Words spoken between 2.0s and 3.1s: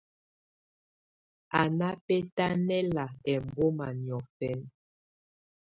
bɛ́tánɛ́la